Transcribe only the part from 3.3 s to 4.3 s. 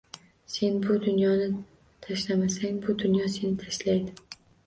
seni tashlaydi.